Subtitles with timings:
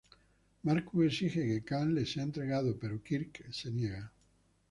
[0.63, 4.11] Marcus exige que Khan le sea entregado, pero Kirk se niega.